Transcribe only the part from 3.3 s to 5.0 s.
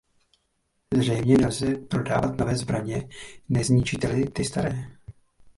nezničíte-li ty staré.